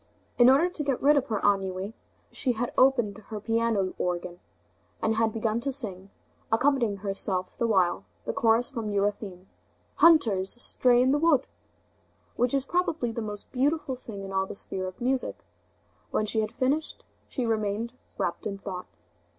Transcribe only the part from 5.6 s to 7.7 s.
sing, accompanying herself the